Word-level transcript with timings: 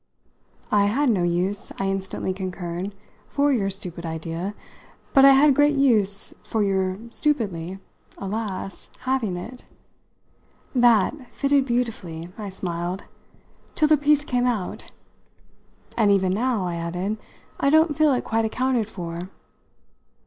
"I 0.71 0.85
had 0.85 1.11
no 1.11 1.21
use," 1.21 1.71
I 1.77 1.85
instantly 1.85 2.33
concurred, 2.33 2.95
"for 3.29 3.53
your 3.53 3.69
stupid 3.69 4.03
idea, 4.03 4.55
but 5.13 5.25
I 5.25 5.33
had 5.33 5.53
great 5.53 5.75
use 5.75 6.33
for 6.41 6.63
your 6.63 6.97
stupidly, 7.11 7.77
alas! 8.17 8.89
having 9.01 9.37
it. 9.37 9.67
That 10.73 11.31
fitted 11.31 11.67
beautifully," 11.67 12.29
I 12.35 12.49
smiled, 12.49 13.03
"till 13.75 13.89
the 13.89 13.95
piece 13.95 14.25
came 14.25 14.47
out. 14.47 14.91
And 15.95 16.09
even 16.09 16.31
now," 16.31 16.65
I 16.65 16.77
added, 16.77 17.17
"I 17.59 17.69
don't 17.69 17.95
feel 17.95 18.11
it 18.15 18.23
quite 18.23 18.43
accounted 18.43 18.87
for." 18.87 19.29